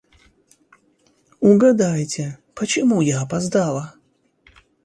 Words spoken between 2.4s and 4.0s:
почему я опоздала?